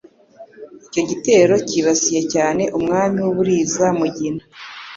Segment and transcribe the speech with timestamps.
[0.85, 4.43] Icyo gitero cyibasiye cyane Umwami w'u Buliza Mugina,